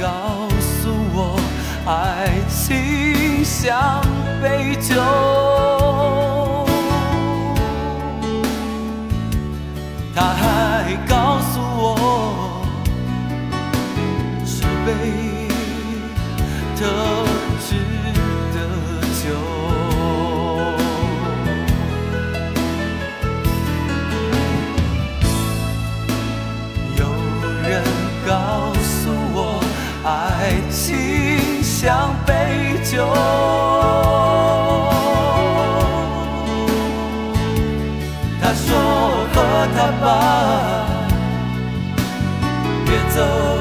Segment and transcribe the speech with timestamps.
[0.00, 1.38] 告诉我
[1.86, 4.02] 爱情像
[4.42, 5.53] 杯酒。
[42.84, 43.53] 别走。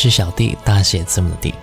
[0.00, 1.54] 是小弟大写字母的弟。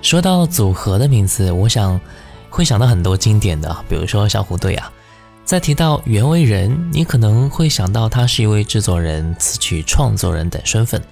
[0.00, 2.00] 说到组合的名字，我想
[2.48, 4.92] 会想到很多经典的，比如说小虎队啊。
[5.44, 11.02] 再提到袁惟仁，你可能会想到他是一位制作人、词曲创作人等身份。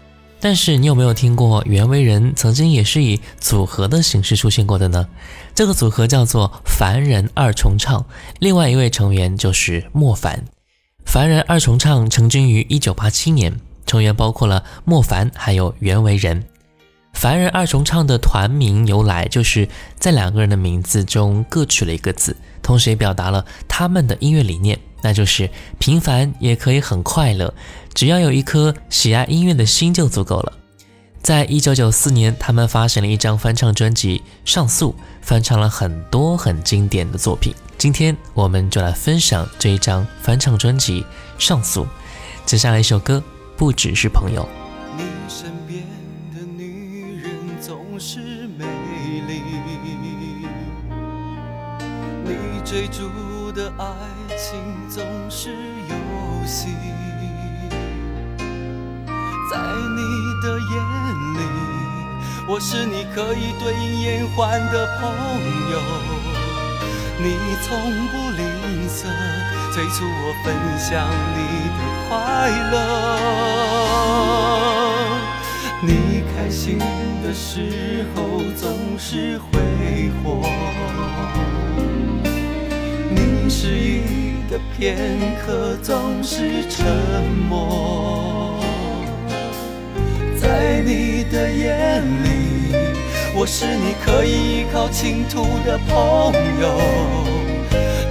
[0.40, 5.06] 但是你有没有听过袁惟仁曾经也是以组合的形式出现过的呢？
[5.54, 8.04] 这个组合叫做凡人二重唱，
[8.38, 10.44] 另外一位成员就是莫凡。
[11.04, 16.44] 凡人二重唱成军于一九八七年，成员包括了莫凡还有袁惟仁。
[17.12, 19.68] 凡人二重唱的团名由来，就是
[19.98, 25.48] 在两个人的名字中各取了一个字，同时也表达了他们的音乐理念，那就是
[25.78, 27.54] 平凡也可以很快乐，
[27.94, 30.52] 只要有一颗喜爱音乐的心就足够了。
[31.22, 34.18] 在一九九四年，他们发行了一张翻唱专辑
[34.50, 37.54] 《上诉》，翻唱了很多很经典的作品。
[37.78, 41.02] 今天我们就来分享这一张翻唱专辑
[41.38, 41.84] 《上诉》，
[42.44, 43.22] 接下来一首歌，
[43.56, 44.48] 不只是朋友。
[44.96, 45.84] 你身边
[46.34, 46.91] 的女
[47.64, 48.18] 总是
[48.58, 48.64] 美
[49.28, 49.40] 丽，
[52.24, 53.86] 你追逐的爱
[54.36, 54.58] 情
[54.90, 55.00] 总
[55.30, 55.94] 是游
[56.44, 56.70] 戏，
[59.48, 59.56] 在
[59.94, 60.02] 你
[60.42, 60.74] 的眼
[61.34, 61.40] 里，
[62.48, 65.08] 我是你可以对应言欢的朋
[65.70, 65.78] 友，
[67.20, 67.24] 你
[67.62, 67.70] 从
[68.08, 68.42] 不吝
[68.88, 69.06] 啬
[69.72, 70.90] 催促我分享
[71.36, 71.38] 你
[71.78, 72.10] 的快
[72.72, 72.74] 乐。
[75.84, 76.78] 你开心
[77.22, 80.42] 的时候总是挥霍，
[83.10, 84.02] 你失意
[84.50, 84.98] 的片
[85.40, 86.84] 刻总是沉
[87.48, 88.58] 默。
[90.36, 92.74] 在你的眼里，
[93.36, 96.76] 我是你可以依靠倾吐的朋友。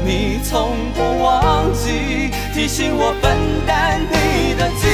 [0.05, 3.37] 你从不忘记提醒我分
[3.67, 4.87] 担你的寂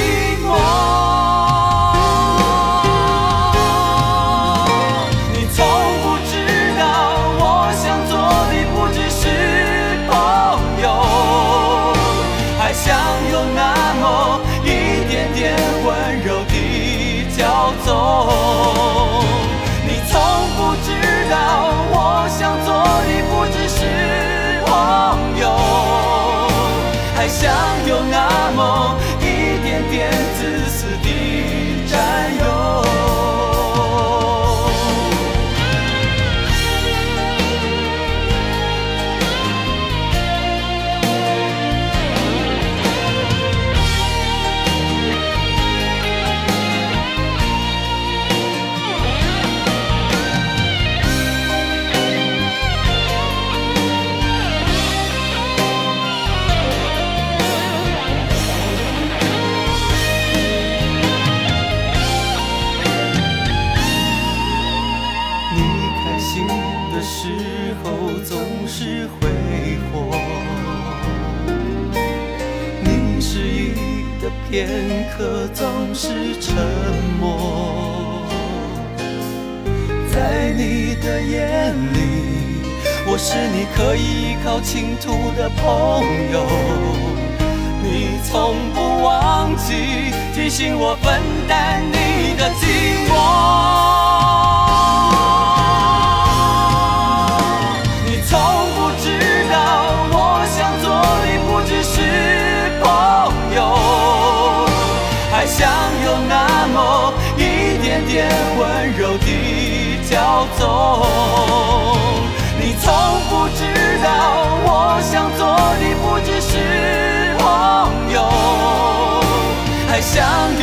[0.44, 1.37] 寞。
[29.90, 30.67] 电子。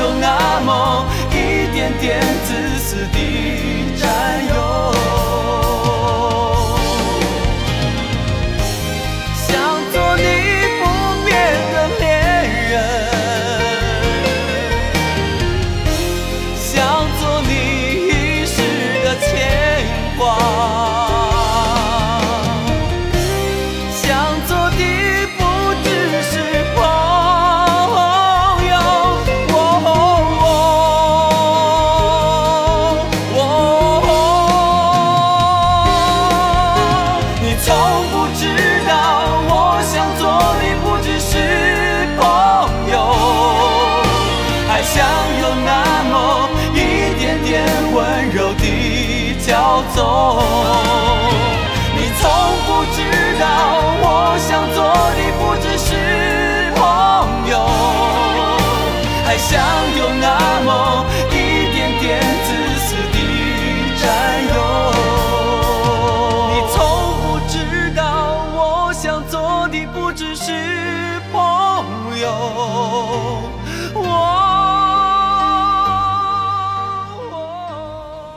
[0.05, 3.94] 有那么一点点自私的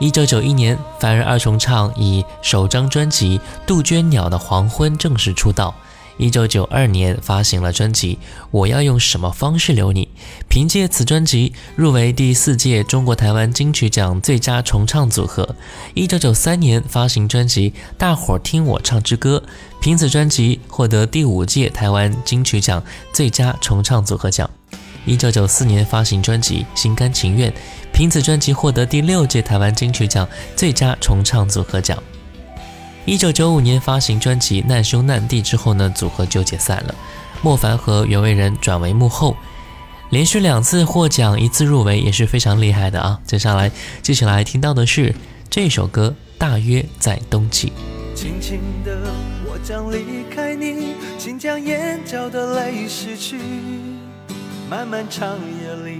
[0.09, 3.37] 一九九一年，凡人二重唱以首张专辑
[3.67, 5.75] 《杜鹃鸟的黄昏》正式出道。
[6.17, 8.15] 一九九二年发行了专辑
[8.49, 10.05] 《我要用什么方式留你》，
[10.47, 15.55] 凭借此专辑入围第四届中国台湾金曲奖最佳重唱组合。
[15.93, 19.43] 一九九三年发行专辑《大伙儿听我唱支歌》，
[19.79, 24.49] 凭此专辑获得第五届台湾金曲奖最佳重唱组合奖。
[25.05, 27.49] 一九九四年发行专辑《心甘情愿》，
[27.99, 30.25] 凭此专辑获得第六届台湾金曲奖
[30.55, 32.01] 最佳重唱组合奖。
[33.03, 36.95] 一九九五年发行专辑《难兄难弟》之后呢，组合就解散了。
[37.41, 39.35] 莫凡和袁惟仁转为幕后，
[40.11, 43.19] 连续两次获奖，一次入围也是非常厉害的啊。
[43.25, 43.69] 接下来
[44.01, 45.13] 继续来听到的是
[45.49, 47.73] 这首歌《大约在冬季》。
[48.17, 48.97] 轻轻的，
[49.45, 53.35] 我将离开你，请将眼角的泪拭去。
[54.69, 55.99] 漫漫长夜里，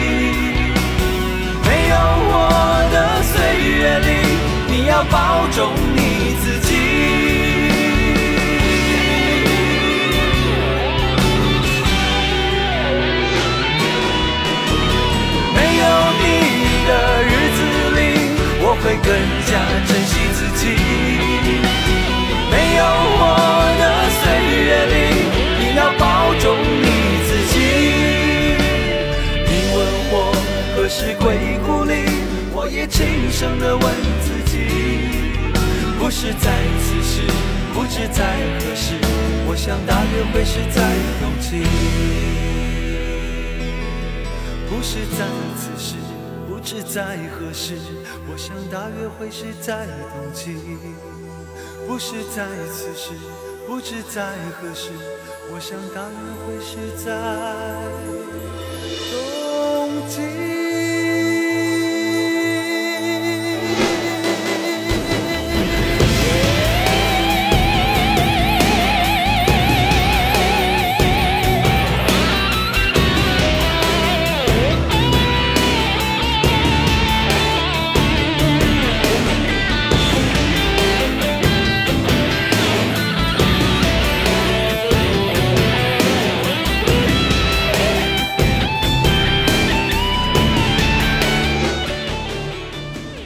[1.91, 1.95] 有
[2.33, 2.33] 我
[2.93, 3.33] 的岁
[3.79, 4.09] 月里，
[4.69, 5.59] 你要保重
[5.93, 5.99] 你
[6.41, 6.69] 自己。
[15.53, 15.83] 没有
[16.21, 16.23] 你
[16.87, 16.89] 的
[17.23, 17.59] 日子
[17.97, 17.99] 里，
[18.63, 19.09] 我会更
[19.45, 19.51] 加
[19.85, 20.13] 珍惜
[33.31, 33.83] 声地问
[34.21, 34.57] 自己，
[35.97, 36.51] 不是在
[36.83, 37.21] 此时，
[37.73, 38.95] 不知在何时，
[39.47, 40.81] 我想大约会是在
[41.21, 41.63] 冬季。
[44.69, 45.25] 不是在
[45.57, 45.95] 此时，
[46.47, 47.77] 不知在何时，
[48.29, 50.57] 我想大约会是在冬季。
[51.87, 53.13] 不是在此时，
[53.65, 54.91] 不知在何时，
[55.51, 57.09] 我想大约会是在
[59.09, 60.50] 冬季。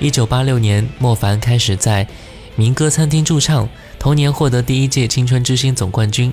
[0.05, 2.07] 一九八六年，莫凡开始在
[2.55, 6.31] 民歌餐厅驻唱，同年获得第一届青春之星总冠军。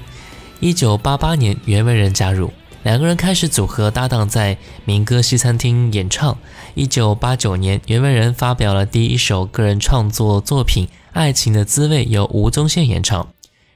[0.60, 2.52] 一九八八年，袁惟仁加入，
[2.82, 6.36] 两个人开始组合搭档在民歌西餐厅演唱。
[6.74, 13.26] 一九八九年，袁惟仁发表了第一首个人创作作品《爱情的滋味》，由吴宗宪演唱。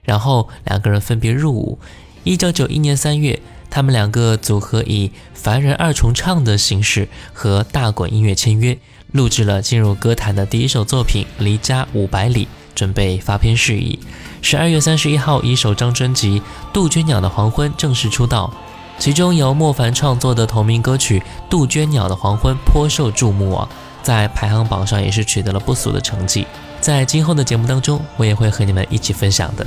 [0.02, 1.78] 然后两个人分别入伍。
[2.22, 8.76] 一九九一年三月，他们两个组合以凡人二重唱的形式和大滚音乐签约，
[9.16, 12.44] 录制了进入歌坛的第一首作品《离家五百里》，
[12.74, 13.98] 准备发片事宜。
[14.42, 16.38] 十二月三十一号，以首张专辑
[16.72, 18.52] 《杜鹃鸟的黄昏》正式出道，
[18.98, 21.18] 其中由莫凡创作的同名歌曲
[21.50, 23.68] 《杜鹃鸟的黄昏》颇受注目啊，
[24.02, 26.46] 在排行榜上也是取得了不俗的成绩。
[26.80, 29.66] 在今后的节目当中，我也会和你们一起分享的。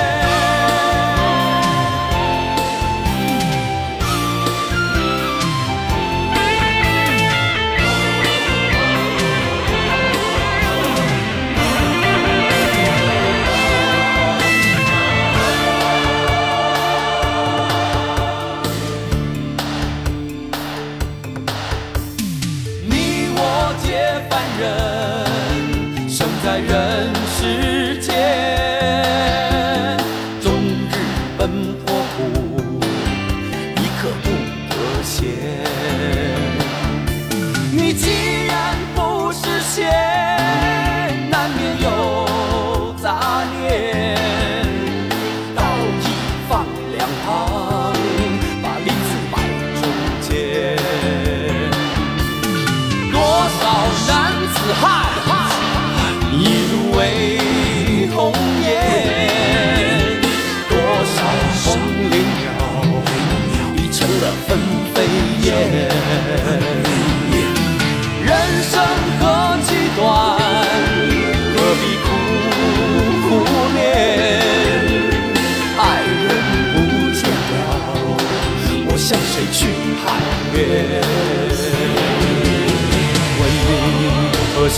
[57.13, 57.40] 一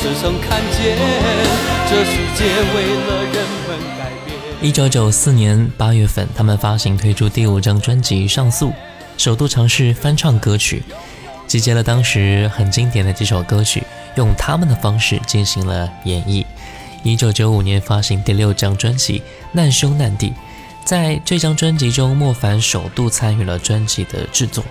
[0.03, 0.97] 时曾看见，
[1.89, 2.43] 这世界
[2.75, 4.37] 为了人们改变？
[4.61, 8.67] 一九九四年八月份，他们发行推出第五张专辑《上诉》，
[9.17, 10.83] 首度尝试翻唱歌曲，
[11.47, 13.81] 集结了当时很经典的几首歌曲，
[14.17, 16.43] 用他们的方式进行了演绎。
[17.03, 19.19] 一九九五年发行第六张专辑
[19.53, 20.31] 《难兄难弟》，
[20.83, 24.65] 在这张专辑中，莫凡首度参与了专辑的制作。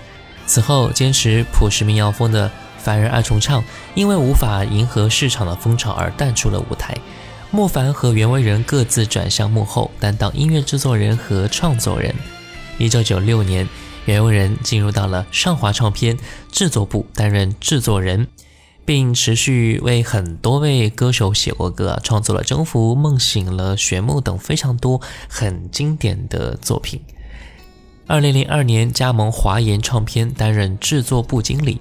[0.45, 2.51] 此后，坚持朴实民谣风的
[2.83, 3.63] 凡人二重唱，
[3.95, 6.97] 因为无法迎合市场的风潮而淡出了舞台。
[7.53, 12.15] 莫凡和袁惟仁各自转向幕后，担当音乐制作人和创作人。
[12.79, 13.69] 一九九六年，
[14.07, 16.19] 袁惟仁进入到了上华唱片
[16.51, 18.27] 制作部担任制作人，
[18.85, 27.01] 并持续为很多位歌手写过歌，创作了《征服》《梦醒了》《玄梦》等非常多很经典的作品。
[28.07, 31.81] 二零零二年加盟华研唱片担任制作部经理，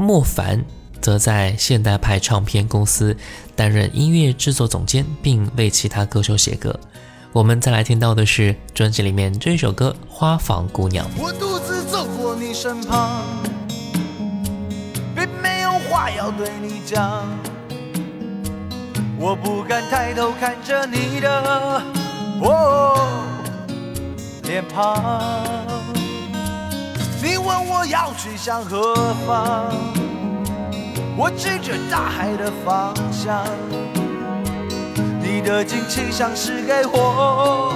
[0.00, 0.64] 莫凡
[1.02, 3.14] 则在现代派唱片公司
[3.54, 6.74] 担任音乐制作总监，并为其他歌手写歌。
[7.34, 11.06] 我们再来听到的是专辑里面这首歌《花房姑娘》。
[11.18, 13.22] 我独自走过你身旁，
[15.14, 17.22] 并没有话要对你讲。
[19.18, 21.82] 我不敢抬头看着你的
[22.40, 23.06] 哦
[24.44, 25.79] 脸庞。
[27.50, 28.94] 问我要去向何
[29.26, 29.74] 方，
[31.16, 33.44] 我指着大海的方向。
[35.20, 37.74] 你的惊奇像是给我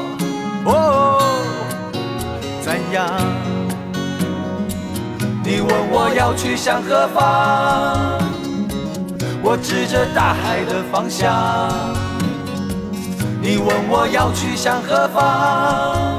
[0.65, 1.21] 哦
[2.63, 3.05] 怎样？
[5.43, 8.23] 你问我要去向何方，
[9.43, 11.35] 我指着大海的方向。
[13.43, 16.17] 你问我要去向何方，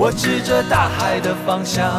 [0.00, 1.90] 我指着大海的方向。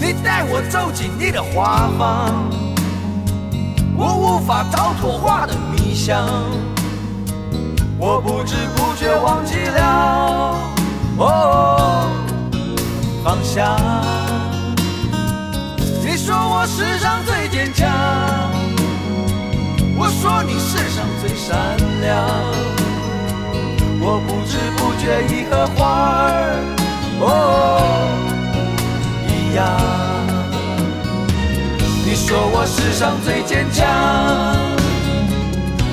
[0.00, 2.50] 你带我走进你的花房
[3.94, 6.69] 我无法逃脱花的迷香。
[8.02, 10.56] 我不知不觉忘记了
[11.18, 12.08] 哦
[13.22, 13.76] 方向。
[16.02, 17.86] 你说我世上最坚强，
[19.98, 22.26] 我说你世上最善良。
[24.02, 26.56] 我不知不觉已和花儿
[27.20, 27.22] 哦
[29.28, 29.60] 一样。
[32.02, 34.69] 你说我世上最坚强。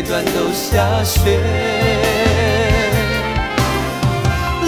[0.00, 1.40] 每段都下雪，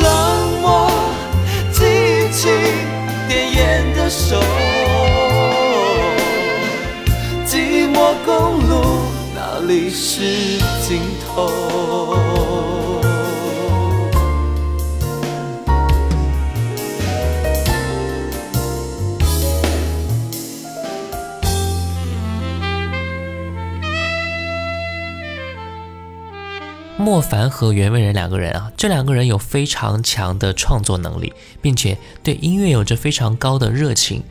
[0.03, 0.91] 冷漠
[1.71, 2.49] 记起
[3.29, 4.41] 点烟的手，
[7.47, 12.50] 寂寞公路哪里是尽头？
[27.11, 34.23] 莫凡和袁惟仁两个人啊，这两个人有非常强的创作能力，并且对音乐有着非常高的热情。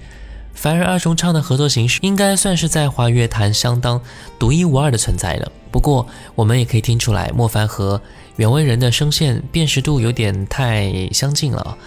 [0.53, 4.01] 凡人二重唱的合作形式应该算是在华语乐坛相当
[4.39, 5.51] 独一无二的存在了。
[5.69, 8.01] 不过，我们也可以听出来，莫凡和
[8.37, 11.77] 袁惟仁的声线辨识度有点太相近了。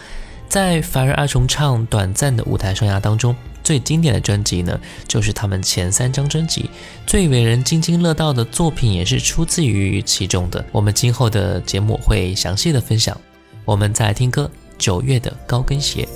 [0.47, 6.71] 在凡人二重唱短暂的舞台生涯当中，最经典的专辑呢，就是他们前三张专辑，
[7.07, 10.65] 最为人津津乐道的作品也是出自于其中的。
[10.73, 13.17] 我们今后的节目会详细的分享。
[13.65, 16.09] 我们再听歌，九月的高跟鞋。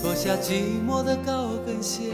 [0.00, 2.04] 脱下寂寞的高跟鞋，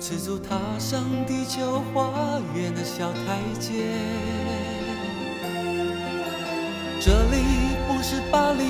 [0.00, 3.72] 赤足踏上地球花园的小台阶。
[7.00, 7.36] 这里
[7.88, 8.62] 不是巴黎、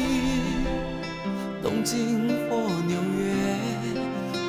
[1.61, 3.40] 东京或纽约，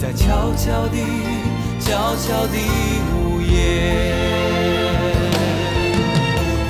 [0.00, 0.98] 在悄悄地、
[1.80, 2.58] 悄悄地
[3.14, 4.14] 午夜，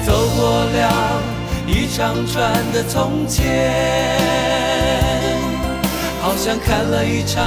[0.06, 1.20] 走过了
[1.66, 4.16] 一长串的从前。
[6.20, 7.44] 好像看了一场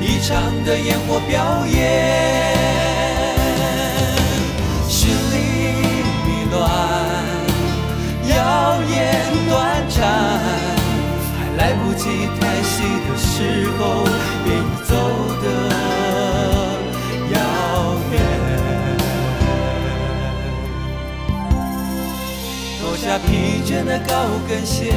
[0.00, 2.56] 一场的烟火表演，
[4.88, 5.36] 绚丽
[6.24, 6.62] 迷乱，
[8.28, 8.94] 耀眼
[9.50, 9.52] 短
[9.90, 10.00] 暂，
[11.36, 14.04] 还来不及叹息的时候，
[14.44, 14.73] 便。
[14.86, 14.94] 走
[15.42, 15.46] 得
[17.32, 17.36] 遥
[18.12, 18.14] 远，
[22.80, 23.28] 脱下疲
[23.64, 24.12] 倦的高
[24.48, 24.94] 跟鞋。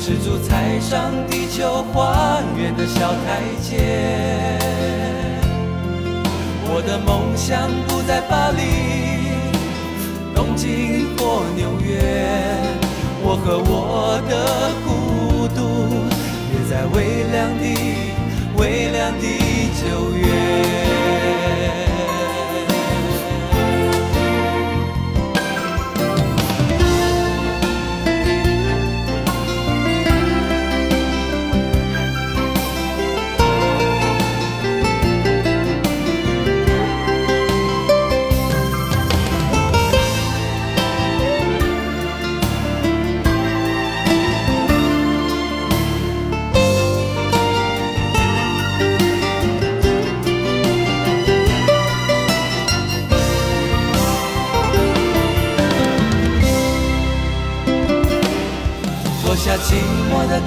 [0.00, 4.56] 赤足踩上地球花园的小台阶，
[6.64, 8.62] 我的梦想不在巴黎、
[10.34, 12.00] 东京或纽约，
[13.22, 14.32] 我和我的
[14.86, 15.60] 孤独
[16.54, 17.64] 也在微凉的、
[18.58, 19.26] 微凉的
[19.80, 20.27] 九月。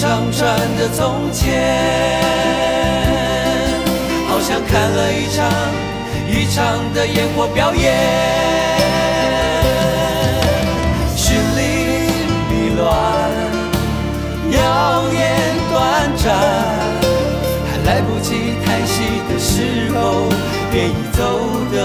[0.00, 1.60] 一长串的从前，
[4.30, 5.46] 好像看了一场
[6.26, 7.94] 一场的烟火表演，
[11.14, 11.60] 绚丽
[12.48, 12.88] 迷乱，
[14.50, 15.20] 耀眼
[15.70, 16.34] 短暂，
[17.68, 20.30] 还来不及叹息的时候，
[20.72, 21.20] 便已走
[21.70, 21.76] 得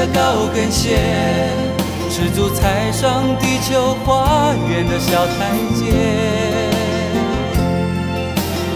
[0.00, 0.96] 的高跟鞋，
[2.08, 5.84] 赤足踩上地球花园的小台阶。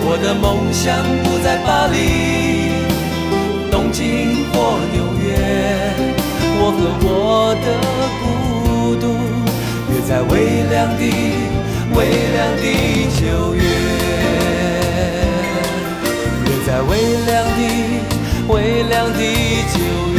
[0.07, 1.97] 我的梦想不在巴黎、
[3.71, 5.25] 东京或纽约，
[6.61, 7.09] 我和我
[7.65, 7.67] 的
[8.21, 9.05] 孤独
[9.91, 10.33] 约在微
[10.69, 11.03] 凉的、
[11.95, 11.99] 微
[12.35, 12.65] 凉的
[13.17, 13.23] 九
[13.55, 13.65] 月，
[16.45, 16.93] 约在微
[17.25, 17.61] 凉的、
[18.49, 18.53] 微
[18.91, 19.19] 凉的
[19.73, 19.81] 九
[20.13, 20.14] 月，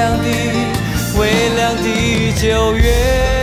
[0.00, 3.39] 在微凉的、微凉的九月。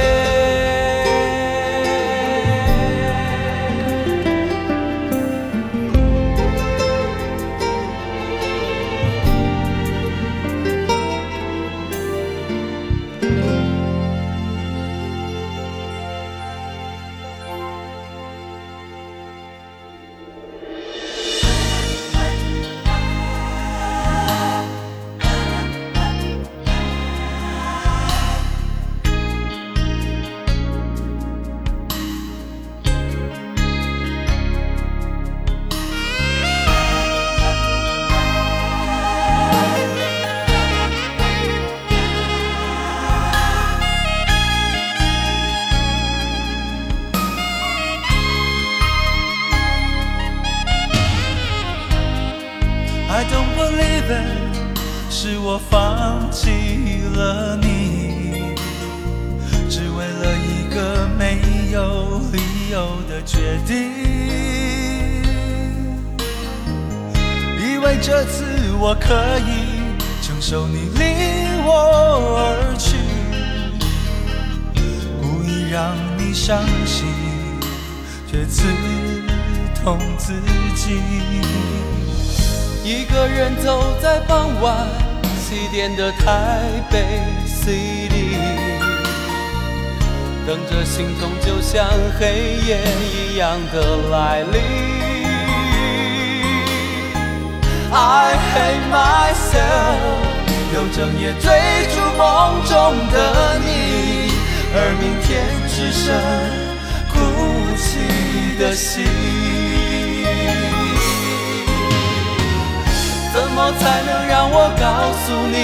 [113.74, 115.56] 才能让我告诉你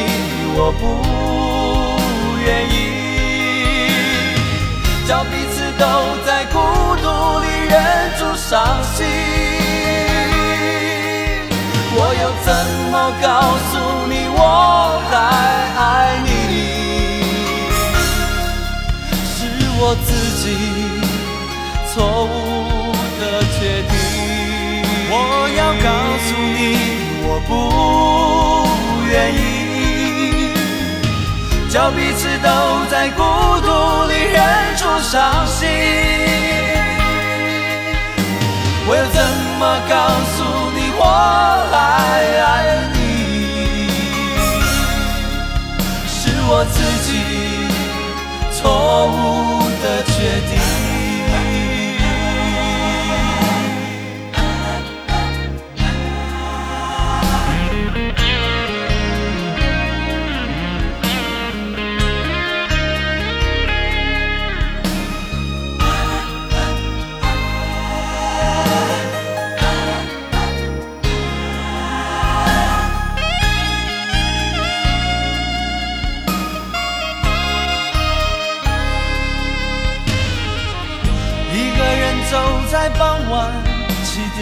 [0.55, 0.81] 我不
[2.43, 2.73] 愿意？
[5.07, 5.83] 叫彼此都
[6.25, 6.57] 在孤
[7.01, 7.05] 独
[7.39, 7.73] 里忍
[8.17, 8.51] 住伤
[8.83, 9.05] 心。
[11.95, 12.47] 我又怎
[12.91, 13.25] 么告
[13.69, 13.71] 诉
[14.07, 14.39] 你我
[15.09, 15.13] 还
[15.77, 15.81] 爱
[16.23, 16.27] 你？
[19.25, 19.37] 是
[19.79, 20.07] 我自
[20.41, 20.43] 己
[21.93, 21.93] 错
[22.25, 22.31] 误
[23.19, 23.21] 的
[23.59, 23.91] 决定。
[25.09, 25.11] 我
[25.55, 25.87] 要告
[26.25, 26.92] 诉你。
[27.47, 28.67] 不
[29.09, 30.53] 愿意，
[31.69, 33.21] 叫彼此都在孤
[33.61, 35.67] 独里忍住伤心。
[38.85, 39.17] 我要怎
[39.59, 39.95] 么告
[40.35, 40.43] 诉
[40.75, 41.01] 你我
[41.71, 41.73] 还
[42.41, 42.45] 爱
[42.93, 42.97] 你？
[46.05, 47.09] 是我自己
[48.51, 48.61] 错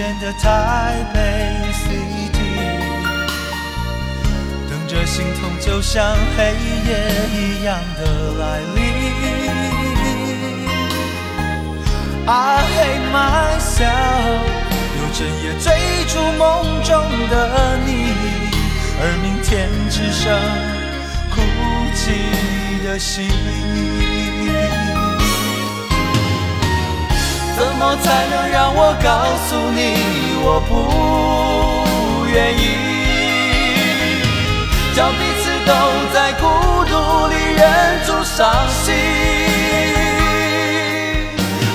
[0.02, 1.20] 七点的台北
[1.74, 2.58] City，
[4.68, 6.56] 等着心痛就像黑
[6.88, 6.90] 夜
[7.32, 8.82] 一样的来临。
[12.26, 14.42] I hate myself，
[14.98, 15.70] 有整夜追
[16.08, 16.90] 逐梦中
[17.30, 17.90] 的你，
[19.00, 20.34] 而明天只剩
[21.30, 21.36] 哭
[21.94, 22.04] 泣
[22.84, 23.30] 的心。
[27.62, 29.08] 怎么才能让我告
[29.46, 29.80] 诉你
[30.44, 30.72] 我不
[32.34, 32.60] 愿意？
[34.96, 35.72] 叫彼此都
[36.12, 36.44] 在孤
[36.90, 36.94] 独
[37.28, 37.62] 里忍
[38.04, 38.84] 住伤心。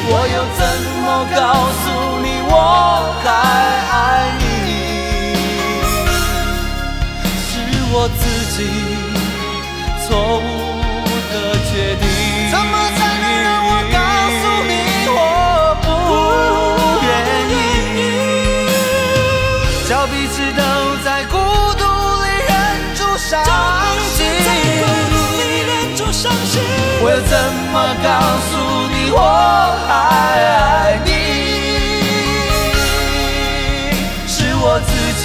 [0.09, 0.61] 我又怎
[1.05, 1.07] 么
[1.37, 1.41] 告
[1.79, 1.85] 诉
[2.21, 2.53] 你我
[3.23, 3.27] 还
[3.95, 3.95] 爱
[4.67, 4.69] 你？
[7.47, 7.49] 是
[7.93, 8.21] 我自
[8.57, 8.59] 己
[10.05, 10.09] 错
[10.39, 10.46] 误
[27.07, 27.39] 我又怎
[27.73, 28.09] 么告
[28.49, 28.51] 诉
[28.91, 29.21] 你我
[29.87, 29.89] 还
[30.43, 31.11] 爱你？
[34.27, 34.91] 是我自
[35.23, 35.25] 己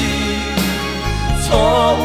[1.42, 1.50] 错
[1.98, 2.02] 误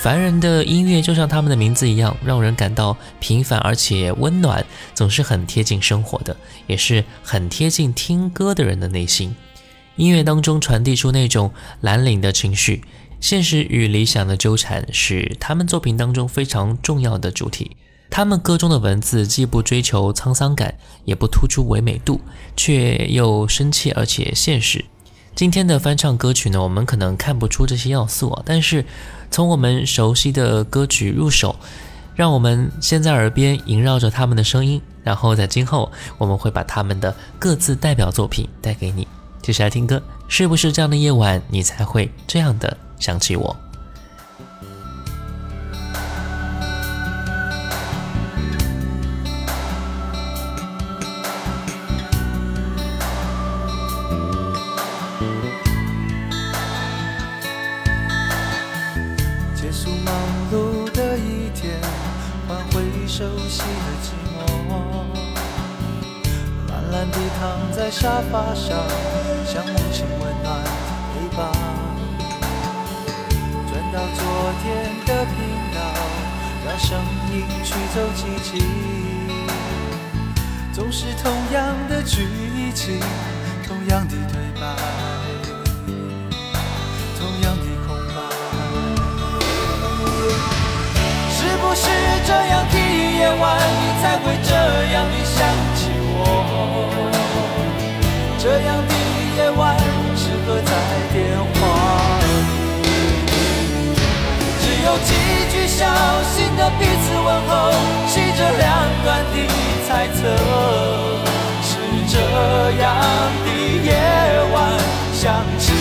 [0.00, 6.34] 凡人的音乐就像他们的名字一样，让人感到平凡而且温暖，总是很贴近生活的，
[6.66, 9.36] 也是很贴近听歌的人的内心。
[9.96, 12.82] 音乐当中传递出那种蓝领的情绪，
[13.20, 17.76] 现实与理想的纠缠是他们作品当中非常重要的主题。
[18.08, 22.22] 他们歌中的文字既不追求沧桑感，也不突出唯美度，
[22.56, 24.82] 却又深切而且现实。
[25.34, 28.84] 今天的翻唱歌曲呢，我们可能看不出这些要素啊，但是
[29.30, 31.56] 从我们熟悉的歌曲入手，
[32.14, 39.08] 让我们先在耳边萦绕着他们的声音，然后在今后我们会把他们的各自代表作品带给你。
[39.40, 43.56] 接下来听歌，是不是这样的夜晚，你才会这样的想起我？
[68.00, 68.78] 沙发上，
[69.44, 70.70] 像母亲温暖的
[71.12, 71.52] 陪伴。
[73.68, 74.24] 转到昨
[74.62, 74.64] 天
[75.04, 75.36] 的频
[75.74, 75.78] 道，
[76.64, 76.98] 让声
[77.30, 78.56] 音驱走寂静。
[80.72, 82.98] 总是同样的剧情，
[83.68, 84.64] 同样的对白，
[87.18, 88.18] 同样的空白。
[91.28, 91.84] 是不是
[92.26, 93.44] 这样的夜晚，
[93.78, 94.54] 你才会这
[94.90, 95.36] 样的想
[95.76, 96.96] 起我？
[98.42, 98.94] 这样的
[99.36, 99.76] 夜晚，
[100.16, 100.72] 适合在
[101.12, 101.58] 电话
[102.22, 102.24] 里，
[104.62, 105.12] 只有几
[105.52, 105.84] 句小
[106.32, 107.52] 心的彼此问候，
[108.08, 108.66] 系着两
[109.04, 109.36] 端的
[109.86, 110.18] 猜测。
[111.62, 111.76] 是
[112.08, 112.16] 这
[112.80, 112.88] 样
[113.44, 113.46] 的
[113.84, 113.88] 夜
[114.54, 114.56] 晚，
[115.12, 115.74] 想起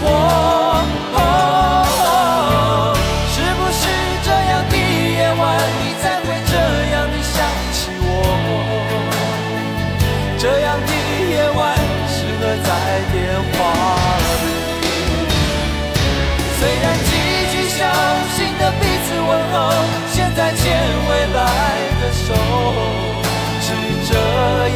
[0.00, 0.06] 我。
[20.44, 20.64] 现在牵
[21.08, 21.40] 未来
[22.02, 22.34] 的手，
[23.62, 23.72] 是
[24.06, 24.12] 这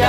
[0.00, 0.06] 样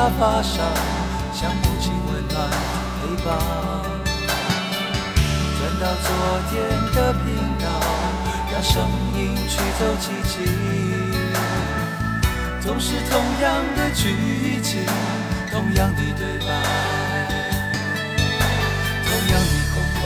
[0.00, 0.64] 沙发上，
[1.34, 2.56] 像母亲温暖的
[2.96, 3.28] 陪伴。
[5.58, 6.08] 转到昨
[6.48, 6.56] 天
[6.94, 7.22] 的频
[7.60, 7.68] 道，
[8.50, 8.72] 让声
[9.14, 10.32] 音驱走寂静。
[12.62, 14.86] 总是同样的剧情，
[15.52, 16.48] 同样的对白，
[19.04, 20.04] 同样的空白。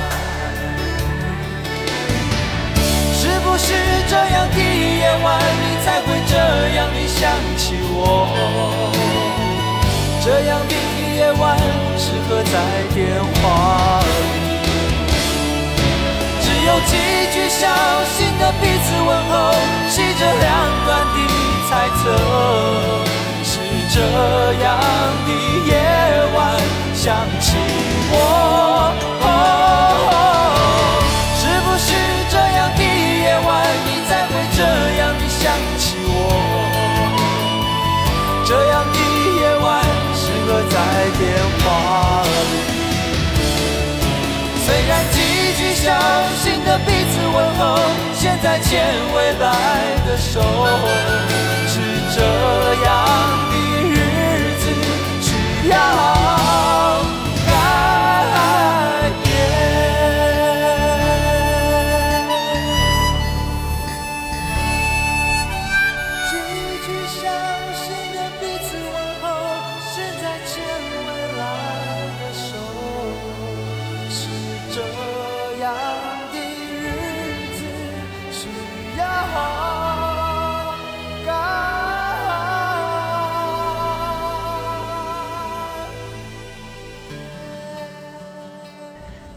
[3.15, 3.73] 是不是
[4.09, 6.35] 这样的夜晚，你才会这
[6.75, 8.03] 样的想起我？
[10.25, 10.75] 这样的
[11.17, 11.59] 夜晚
[11.99, 12.55] 适合在
[12.95, 14.09] 电话里，
[16.41, 16.97] 只有几
[17.31, 17.69] 句小
[18.17, 19.53] 心的彼此问候，
[19.91, 20.49] 系着两
[20.87, 21.17] 端的
[21.69, 22.03] 猜测。
[23.45, 23.61] 是
[23.93, 24.01] 这
[24.65, 24.67] 样
[25.27, 25.31] 的
[25.67, 25.71] 夜
[26.35, 26.39] 晚
[26.95, 27.05] 想
[27.39, 27.47] 起
[28.11, 28.17] 我，
[31.37, 31.93] 是不是
[32.31, 33.53] 这样的夜晚，
[33.85, 34.59] 你才会这
[35.01, 35.53] 样的想
[40.75, 40.79] 在
[41.17, 41.23] 电
[41.61, 42.55] 话里。
[44.67, 45.17] 虽然几
[45.57, 45.87] 句伤
[46.43, 47.63] 心的彼此问候，
[48.13, 49.45] 现在牵未来
[50.05, 50.41] 的手，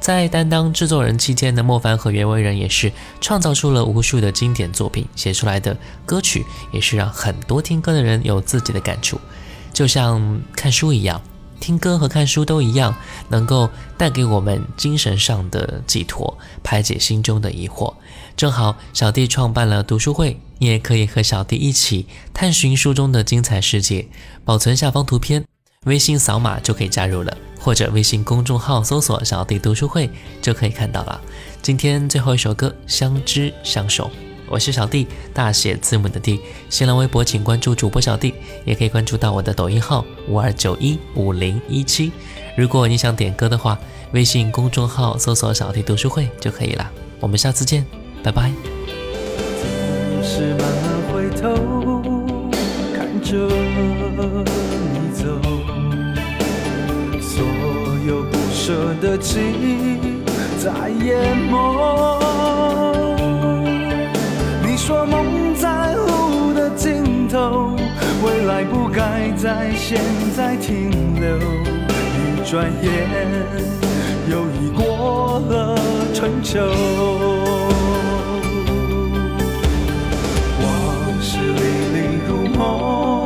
[0.08, 2.90] 在担当制作人期间的，莫凡和袁惟仁也是
[3.20, 9.20] 创造出了无数的经典作品，写出来的歌曲也是让很多听歌的人有自己的感触，
[9.74, 11.22] 就像看书一样，
[11.60, 12.96] 听歌和看书都一样，
[13.28, 17.94] 能够带给我们精神上的寄托，排解心中的疑惑。
[18.38, 24.08] 正好小弟创办了读书会，你也可以和小弟一起探寻书中的精彩世界。
[24.46, 25.44] 保存下方图片，
[25.84, 27.38] 微信扫码就可以加入了，
[27.68, 30.10] 或者微信公众号搜索“小弟读书会”
[30.42, 31.20] 就可以看到了。
[31.62, 34.06] 今天最后一首歌《相知相守》，
[34.48, 36.40] 我是小弟，大写字母的弟。
[36.70, 42.10] 新浪微博请关注主播小弟，也可以关注到我的抖音号五二九一五零一七。
[42.56, 43.78] 如果你想点歌的话，
[44.14, 46.90] 微信公众号搜索“小弟读书会”就可以了。
[47.20, 47.86] 我们下次见，
[48.24, 48.50] 拜拜。
[50.14, 52.02] 总是慢慢回头
[52.96, 53.36] 看着
[54.94, 55.26] 你走，
[58.68, 60.22] 舍得情
[60.60, 62.20] 在淹没。
[64.62, 67.78] 你说梦在路的尽头，
[68.26, 70.02] 未来不该在现
[70.36, 71.38] 在停留。
[72.18, 72.86] 一转眼
[74.30, 75.80] 又已过了
[76.14, 76.60] 春秋。
[80.62, 80.68] 往
[81.22, 81.62] 事历
[81.94, 81.98] 历
[82.28, 83.17] 如梦，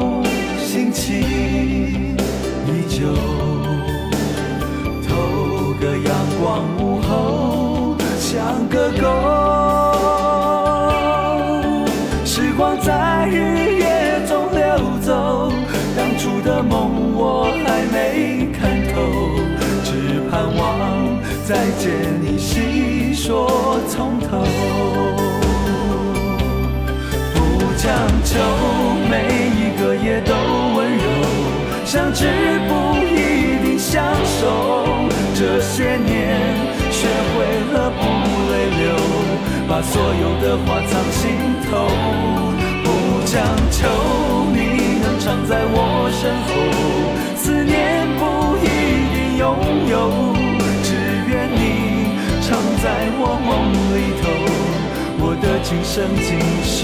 [5.82, 9.07] 个阳光午后，像个狗。
[12.23, 15.51] 时光在日夜中流走，
[15.97, 19.01] 当初的梦我还没看透，
[19.84, 20.61] 只盼望
[21.43, 21.89] 再见
[22.21, 24.45] 你细说从头。
[27.34, 27.39] 不
[27.75, 27.89] 强
[28.23, 28.38] 求
[29.09, 30.32] 每一个夜都
[30.77, 31.03] 温柔，
[31.84, 32.70] 像只。
[35.41, 36.37] 这些年
[36.91, 37.33] 学会
[37.73, 37.99] 了不
[38.51, 38.93] 泪流，
[39.67, 41.19] 把所有的话藏心
[41.65, 41.71] 头。
[42.83, 42.85] 不
[43.25, 43.33] 强
[43.71, 43.79] 求
[44.53, 45.75] 你能常在我
[46.13, 46.49] 身后，
[47.35, 48.21] 思念不
[48.61, 48.65] 一
[49.15, 49.43] 定拥
[49.89, 49.93] 有，
[50.83, 50.93] 只
[51.27, 51.57] 愿你
[52.43, 52.85] 常在
[53.17, 53.49] 我梦
[53.97, 54.23] 里头。
[55.23, 56.77] 我的今生今世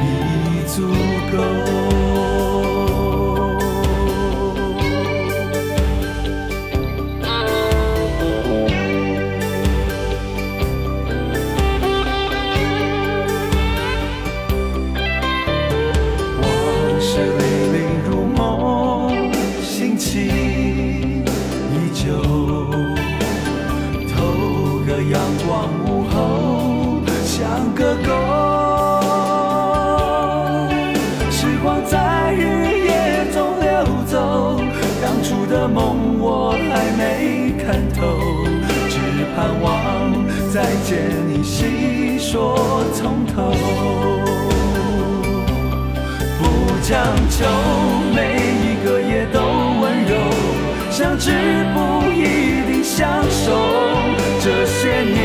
[0.00, 0.88] 已足
[1.36, 2.03] 够。
[46.86, 47.46] 强求
[48.14, 49.40] 每一个夜都
[49.80, 50.14] 温柔，
[50.90, 51.30] 相知
[51.72, 53.56] 不一定相守。
[54.38, 55.16] 这些年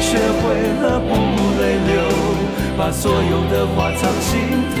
[0.00, 0.48] 学会
[0.80, 1.12] 了不
[1.60, 1.92] 泪流，
[2.78, 4.40] 把所有的话藏心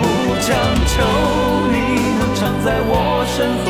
[0.00, 0.02] 不
[0.40, 0.54] 强
[0.86, 0.92] 求
[1.72, 1.76] 你
[2.20, 2.94] 能常在我
[3.26, 3.66] 身后，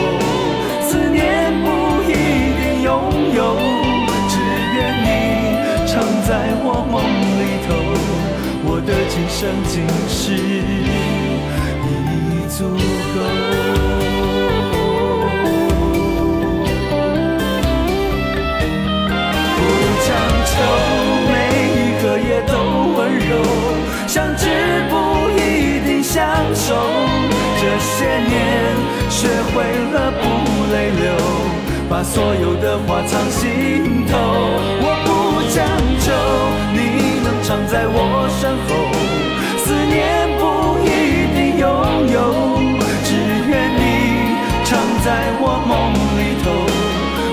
[0.83, 1.25] 思念
[1.65, 1.67] 不
[2.05, 2.13] 一
[2.61, 2.87] 定拥
[3.33, 3.41] 有，
[4.29, 4.35] 只
[4.77, 5.09] 愿你
[5.87, 6.31] 常在
[6.63, 7.34] 我梦里，
[8.87, 10.39] 的今生今世已
[12.49, 13.17] 足够。
[19.57, 19.59] 不
[20.05, 20.07] 强
[20.47, 20.53] 求
[21.33, 22.53] 每一个夜都
[22.97, 23.31] 温柔，
[24.07, 24.43] 相知
[24.91, 24.93] 不
[25.39, 25.41] 一
[25.87, 26.23] 定相
[26.55, 26.67] 守。
[27.61, 28.31] 这些年
[29.09, 30.23] 学会了不
[30.73, 31.03] 泪流，
[31.89, 34.13] 把所有的话藏心头。
[34.81, 35.09] 我不
[35.51, 35.57] 强
[36.05, 36.07] 求
[36.75, 36.94] 你
[37.47, 38.69] 常在我身后
[39.59, 40.89] 思念不一
[41.37, 41.69] 定拥
[42.11, 42.17] 有
[43.05, 43.11] 只
[43.47, 43.83] 愿你
[44.65, 44.73] 常
[45.05, 45.07] 在
[45.43, 46.45] 我梦里头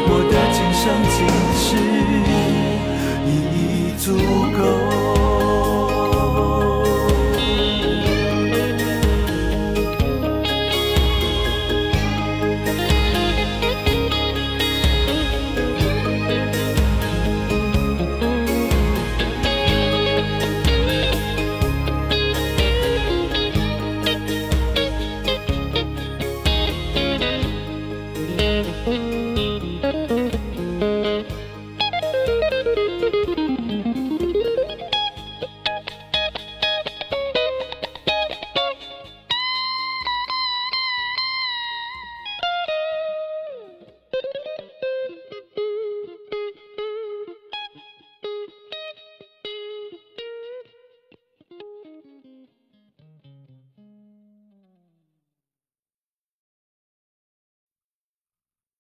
[0.10, 1.16] 我的今生今
[1.56, 1.64] 世
[3.26, 4.06] 已足
[4.58, 4.91] 够。